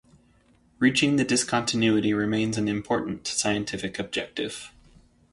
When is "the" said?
1.17-1.23